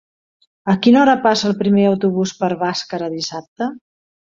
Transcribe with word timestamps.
A 0.73 0.75
quina 0.85 1.01
hora 1.01 1.15
passa 1.27 1.47
el 1.51 1.55
primer 1.61 1.85
autobús 1.93 2.37
per 2.43 2.53
Bàscara 2.67 3.15
dissabte? 3.19 3.75